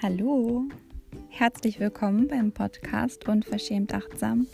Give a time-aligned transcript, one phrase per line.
[0.00, 0.62] Hallo,
[1.28, 4.46] herzlich willkommen beim Podcast Unverschämt Achtsam.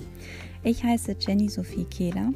[0.62, 2.32] Ich heiße Jenny Sophie Kehler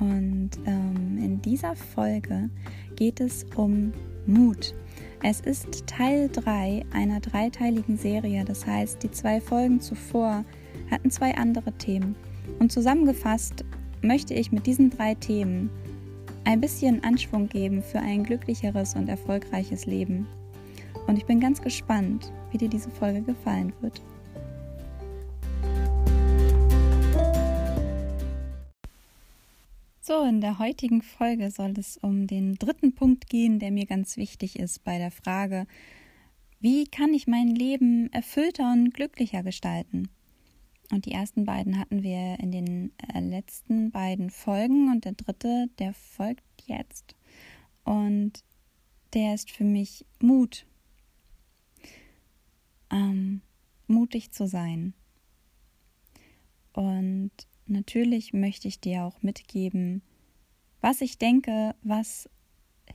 [0.00, 2.50] und ähm, in dieser Folge
[2.96, 3.92] geht es um
[4.26, 4.74] Mut.
[5.22, 10.44] Es ist Teil 3 einer dreiteiligen Serie, das heißt, die zwei Folgen zuvor
[10.90, 12.16] hatten zwei andere Themen.
[12.58, 13.64] Und zusammengefasst
[14.02, 15.70] möchte ich mit diesen drei Themen
[16.42, 20.26] ein bisschen Anschwung geben für ein glücklicheres und erfolgreiches Leben.
[21.08, 24.02] Und ich bin ganz gespannt, wie dir diese Folge gefallen wird.
[30.02, 34.18] So, in der heutigen Folge soll es um den dritten Punkt gehen, der mir ganz
[34.18, 35.66] wichtig ist bei der Frage,
[36.60, 40.10] wie kann ich mein Leben erfüllter und glücklicher gestalten?
[40.92, 45.70] Und die ersten beiden hatten wir in den äh, letzten beiden Folgen und der dritte,
[45.78, 47.14] der folgt jetzt.
[47.84, 48.44] Und
[49.14, 50.66] der ist für mich Mut
[52.90, 53.42] ähm,
[53.86, 54.94] mutig zu sein.
[56.72, 57.32] Und
[57.66, 60.02] natürlich möchte ich dir auch mitgeben,
[60.80, 62.28] was ich denke, was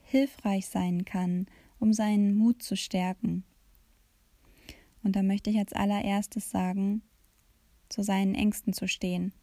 [0.03, 1.47] hilfreich sein kann,
[1.80, 3.44] um seinen Mut zu stärken.
[5.03, 7.02] Und da möchte ich als allererstes sagen,
[7.89, 9.33] zu seinen Ängsten zu stehen.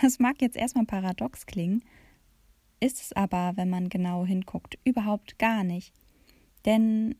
[0.00, 1.84] Das mag jetzt erstmal paradox klingen,
[2.80, 5.94] ist es aber, wenn man genau hinguckt, überhaupt gar nicht.
[6.64, 7.16] Denn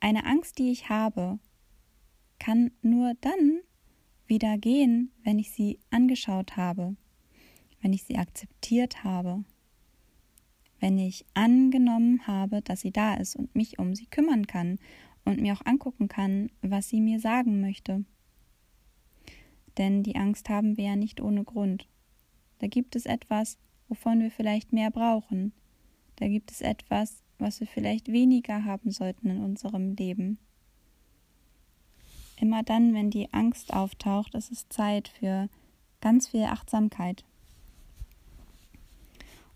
[0.00, 1.38] eine Angst, die ich habe,
[2.38, 3.60] kann nur dann
[4.26, 6.96] wieder gehen, wenn ich sie angeschaut habe,
[7.80, 9.44] wenn ich sie akzeptiert habe,
[10.80, 14.78] wenn ich angenommen habe, dass sie da ist und mich um sie kümmern kann
[15.24, 18.04] und mir auch angucken kann, was sie mir sagen möchte.
[19.78, 21.88] Denn die Angst haben wir ja nicht ohne Grund.
[22.58, 23.58] Da gibt es etwas,
[23.88, 25.52] wovon wir vielleicht mehr brauchen.
[26.16, 30.38] Da gibt es etwas, was wir vielleicht weniger haben sollten in unserem Leben.
[32.38, 35.48] Immer dann, wenn die Angst auftaucht, ist es Zeit für
[36.00, 37.24] ganz viel Achtsamkeit.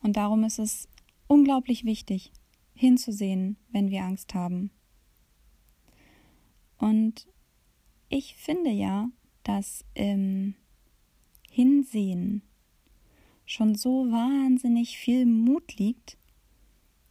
[0.02, 0.88] Und darum ist es
[1.26, 2.32] unglaublich wichtig,
[2.74, 4.70] hinzusehen, wenn wir Angst haben.
[6.78, 7.28] Und
[8.08, 9.10] ich finde ja,
[9.42, 10.54] dass im
[11.50, 12.42] Hinsehen
[13.44, 16.16] schon so wahnsinnig viel Mut liegt,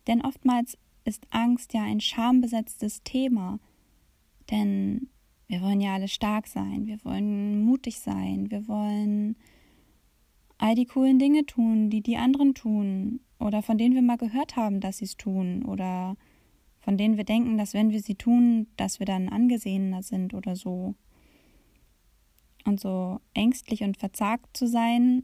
[0.09, 3.59] denn oftmals ist Angst ja ein schambesetztes Thema.
[4.52, 5.08] Denn
[5.47, 9.38] wir wollen ja alle stark sein, wir wollen mutig sein, wir wollen
[10.58, 14.56] all die coolen Dinge tun, die die anderen tun oder von denen wir mal gehört
[14.56, 16.18] haben, dass sie es tun oder
[16.80, 20.56] von denen wir denken, dass wenn wir sie tun, dass wir dann angesehener sind oder
[20.56, 20.96] so.
[22.66, 25.24] Und so ängstlich und verzagt zu sein,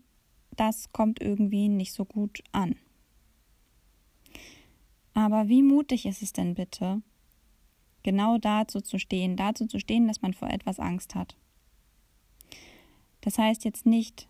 [0.55, 2.75] das kommt irgendwie nicht so gut an.
[5.15, 7.01] Aber wie mutig ist es denn bitte,
[8.03, 11.37] genau dazu zu stehen, dazu zu stehen, dass man vor etwas Angst hat.
[13.21, 14.27] Das heißt jetzt nicht,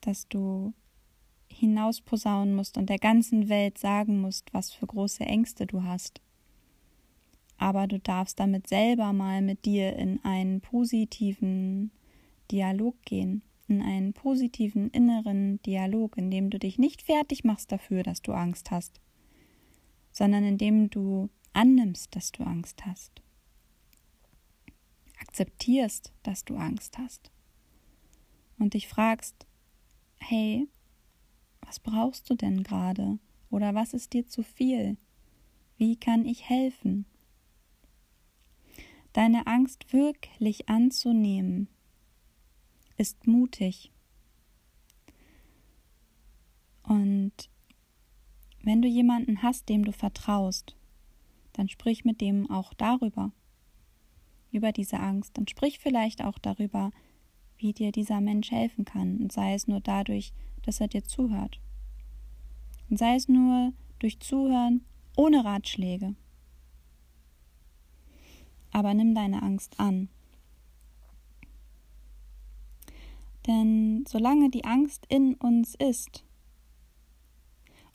[0.00, 0.72] dass du
[1.48, 6.22] hinausposaunen musst und der ganzen Welt sagen musst, was für große Ängste du hast.
[7.58, 11.92] Aber du darfst damit selber mal mit dir in einen positiven
[12.50, 18.02] Dialog gehen, in einen positiven inneren Dialog, in dem du dich nicht fertig machst dafür,
[18.02, 19.01] dass du Angst hast,
[20.12, 23.22] sondern indem du annimmst, dass du Angst hast.
[25.20, 27.30] Akzeptierst, dass du Angst hast.
[28.58, 29.46] Und dich fragst,
[30.18, 30.68] hey,
[31.62, 33.18] was brauchst du denn gerade?
[33.50, 34.96] Oder was ist dir zu viel?
[35.78, 37.06] Wie kann ich helfen?
[39.12, 41.68] Deine Angst wirklich anzunehmen,
[42.96, 43.90] ist mutig.
[46.82, 47.50] Und
[48.62, 50.76] wenn du jemanden hast, dem du vertraust,
[51.52, 53.32] dann sprich mit dem auch darüber,
[54.50, 55.36] über diese Angst.
[55.36, 56.90] Dann sprich vielleicht auch darüber,
[57.56, 61.60] wie dir dieser Mensch helfen kann, und sei es nur dadurch, dass er dir zuhört.
[62.88, 64.84] Und sei es nur durch Zuhören
[65.16, 66.14] ohne Ratschläge.
[68.70, 70.08] Aber nimm deine Angst an.
[73.46, 76.24] Denn solange die Angst in uns ist,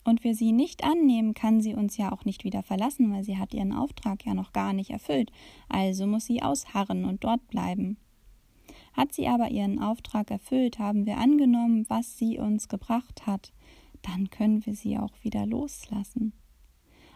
[0.08, 3.36] und wir sie nicht annehmen, kann sie uns ja auch nicht wieder verlassen, weil sie
[3.36, 5.30] hat ihren Auftrag ja noch gar nicht erfüllt,
[5.68, 7.98] also muss sie ausharren und dort bleiben.
[8.94, 13.52] Hat sie aber ihren Auftrag erfüllt, haben wir angenommen, was sie uns gebracht hat,
[14.02, 16.32] dann können wir sie auch wieder loslassen.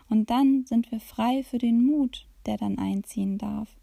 [0.08, 3.74] Und dann sind wir frei für den Mut, der dann einziehen darf.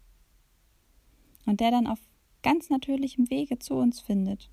[1.46, 1.98] Und der dann auf
[2.42, 4.50] ganz natürlichem Wege zu uns findet.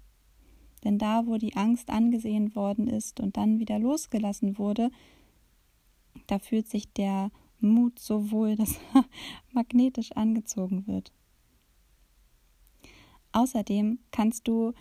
[0.84, 4.92] Denn da, wo die Angst angesehen worden ist und dann wieder losgelassen wurde,
[6.28, 9.06] da fühlt sich der Mut so wohl, dass er
[9.52, 11.12] magnetisch angezogen wird.
[13.32, 14.74] Außerdem kannst du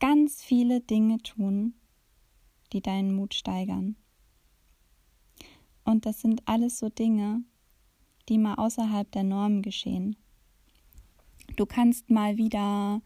[0.00, 1.74] ganz viele Dinge tun,
[2.72, 3.96] die deinen Mut steigern.
[5.84, 7.44] Und das sind alles so Dinge,
[8.28, 10.16] die mal außerhalb der Norm geschehen.
[11.54, 13.00] Du kannst mal wieder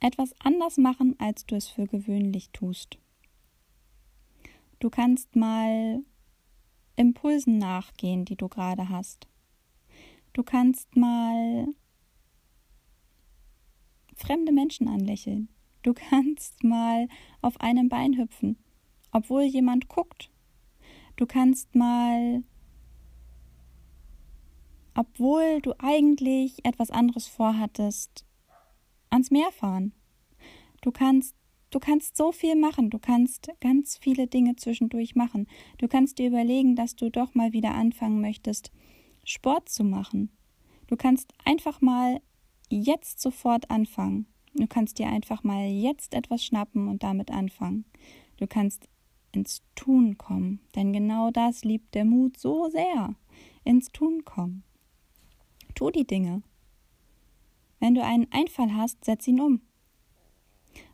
[0.00, 2.98] etwas anders machen, als du es für gewöhnlich tust.
[4.80, 6.02] Du kannst mal
[6.96, 9.28] Impulsen nachgehen, die du gerade hast.
[10.32, 11.66] Du kannst mal
[14.14, 15.48] fremde Menschen anlächeln.
[15.82, 17.08] Du kannst mal
[17.40, 18.58] auf einem Bein hüpfen,
[19.12, 20.30] obwohl jemand guckt.
[21.16, 22.42] Du kannst mal,
[24.94, 28.26] obwohl du eigentlich etwas anderes vorhattest,
[29.10, 29.92] ans Meer fahren.
[30.82, 31.34] Du kannst
[31.72, 35.46] Du kannst so viel machen, du kannst ganz viele Dinge zwischendurch machen.
[35.78, 38.72] Du kannst dir überlegen, dass du doch mal wieder anfangen möchtest,
[39.24, 40.30] Sport zu machen.
[40.88, 42.20] Du kannst einfach mal
[42.68, 44.26] jetzt sofort anfangen.
[44.54, 47.84] Du kannst dir einfach mal jetzt etwas schnappen und damit anfangen.
[48.36, 48.88] Du kannst
[49.30, 53.14] ins Tun kommen, denn genau das liebt der Mut so sehr.
[53.62, 54.64] Ins Tun kommen.
[55.76, 56.42] Tu die Dinge.
[57.80, 59.60] Wenn du einen Einfall hast, setz ihn um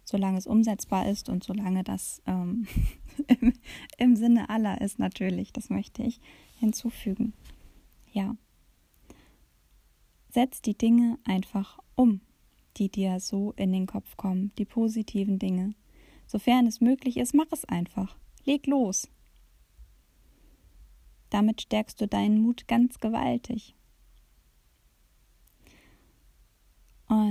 [0.06, 2.66] solange es umsetzbar ist und solange das ähm,
[3.40, 3.52] im,
[3.98, 5.52] im Sinne aller ist natürlich.
[5.52, 6.20] Das möchte ich
[6.58, 7.34] hinzufügen.
[8.12, 8.36] Ja.
[10.30, 12.20] Setz die Dinge einfach um,
[12.76, 15.74] die dir so in den Kopf kommen, die positiven Dinge.
[16.26, 18.16] Sofern es möglich ist, mach es einfach.
[18.44, 19.08] Leg los.
[21.30, 23.74] Damit stärkst du deinen Mut ganz gewaltig.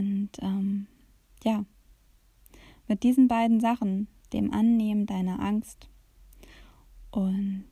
[0.06, 0.86] Und ähm,
[1.44, 1.66] ja,
[2.88, 5.90] mit diesen beiden Sachen, dem Annehmen deiner Angst
[7.10, 7.66] und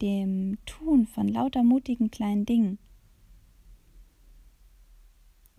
[0.00, 2.78] dem Tun von lauter mutigen kleinen Dingen,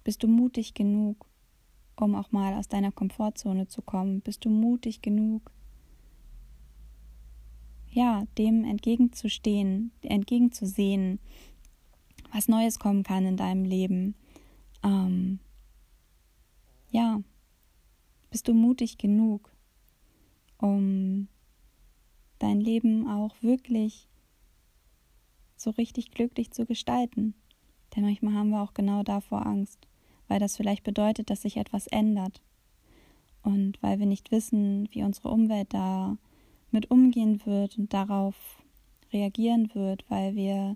[0.03, 1.27] bist du mutig genug,
[1.95, 4.21] um auch mal aus deiner Komfortzone zu kommen?
[4.21, 5.51] Bist du mutig genug,
[7.91, 11.19] ja, dem entgegenzustehen, entgegenzusehen,
[12.31, 14.15] was Neues kommen kann in deinem Leben?
[14.85, 15.39] Ähm,
[16.91, 17.21] ja,
[18.47, 19.51] du mutig genug,
[20.57, 21.27] um
[22.39, 24.07] dein Leben auch wirklich
[25.55, 27.33] so richtig glücklich zu gestalten?
[27.95, 29.87] Denn manchmal haben wir auch genau davor Angst,
[30.27, 32.41] weil das vielleicht bedeutet, dass sich etwas ändert.
[33.43, 36.17] Und weil wir nicht wissen, wie unsere Umwelt da
[36.71, 38.35] mit umgehen wird und darauf
[39.13, 40.75] reagieren wird, weil wir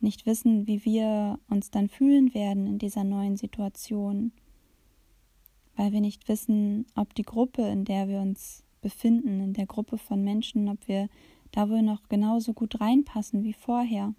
[0.00, 4.32] nicht wissen, wie wir uns dann fühlen werden in dieser neuen Situation
[5.76, 9.98] weil wir nicht wissen, ob die Gruppe, in der wir uns befinden, in der Gruppe
[9.98, 11.08] von Menschen, ob wir
[11.52, 14.14] da wohl noch genauso gut reinpassen wie vorher,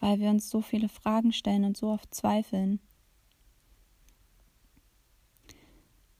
[0.00, 2.80] weil wir uns so viele Fragen stellen und so oft zweifeln.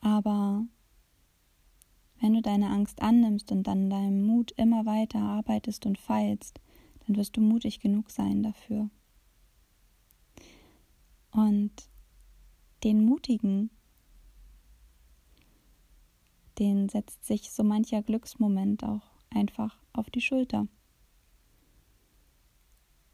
[0.01, 0.65] Aber
[2.21, 6.61] wenn du deine Angst annimmst und dann deinem Mut immer weiter arbeitest und feilst,
[7.07, 8.91] dann wirst du mutig genug sein dafür.
[11.31, 11.73] Und
[12.85, 13.71] den Mutigen,
[16.59, 20.67] den setzt sich so mancher Glücksmoment auch einfach auf die Schulter.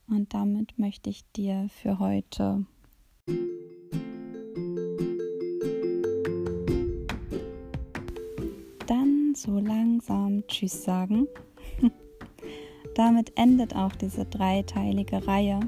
[0.06, 2.66] Und damit möchte ich dir für heute
[8.86, 11.26] dann so langsam Tschüss sagen.
[12.94, 15.60] damit endet auch diese dreiteilige Reihe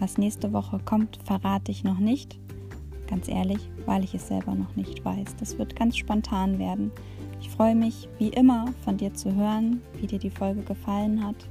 [0.00, 2.38] was nächste Woche kommt, verrate ich noch nicht.
[3.08, 5.36] Ganz ehrlich, weil ich es selber noch nicht weiß.
[5.40, 6.90] Das wird ganz spontan werden.
[7.40, 11.48] Ich freue mich, wie immer, von dir zu hören, wie dir die Folge gefallen hat.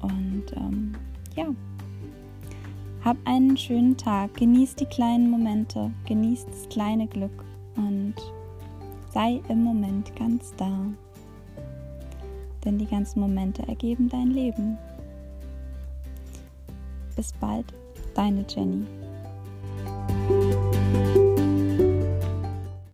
[0.00, 0.92] Und ähm,
[1.36, 1.46] ja,
[3.04, 4.34] hab einen schönen Tag.
[4.34, 5.90] Genieß die kleinen Momente.
[6.06, 7.44] Genieß das kleine Glück.
[7.76, 8.14] Und
[9.12, 10.70] sei im Moment ganz da.
[12.64, 14.76] Denn die ganzen Momente ergeben dein Leben.
[17.16, 17.72] Bis bald.
[18.20, 18.84] Deine Jenny.